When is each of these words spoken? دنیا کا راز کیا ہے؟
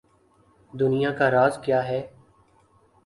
دنیا 0.73 1.11
کا 1.11 1.29
راز 1.31 1.57
کیا 1.63 1.87
ہے؟ 1.87 2.01